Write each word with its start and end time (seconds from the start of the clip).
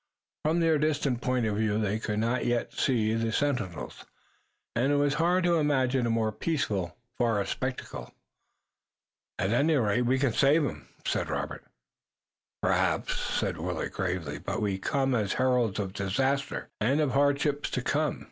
From 0.45 0.61
their 0.61 0.79
distant 0.79 1.21
point 1.21 1.45
of 1.45 1.57
view 1.57 1.77
they 1.77 1.99
could 1.99 2.17
not 2.17 2.43
yet 2.43 2.73
see 2.73 3.13
the 3.13 3.31
sentinels, 3.31 4.03
and 4.75 4.91
it 4.91 4.95
was 4.95 5.13
hard 5.13 5.43
to 5.43 5.59
imagine 5.59 6.07
a 6.07 6.09
more 6.09 6.31
peaceful 6.31 6.97
forest 7.19 7.51
spectacle. 7.51 8.11
"At 9.37 9.51
any 9.51 9.75
rate, 9.75 10.01
we 10.01 10.17
can 10.17 10.33
save 10.33 10.65
'em," 10.65 10.87
said 11.05 11.29
Robert. 11.29 11.63
"Perhaps," 12.63 13.15
said 13.19 13.57
Willet 13.59 13.93
gravely, 13.93 14.39
"but 14.39 14.59
we 14.59 14.79
come 14.79 15.13
as 15.13 15.33
heralds 15.33 15.77
of 15.77 15.93
disaster 15.93 16.57
occurred, 16.57 16.71
and 16.81 16.99
of 16.99 17.11
hardships 17.11 17.69
to 17.69 17.83
come. 17.83 18.19